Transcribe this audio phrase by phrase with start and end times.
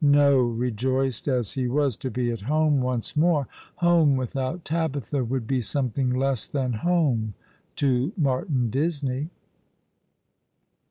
[0.03, 5.45] No, rejoiced as he was to be at home once more, home without Tabitha would
[5.45, 7.35] be something less than home
[7.75, 9.29] to Martin Disney.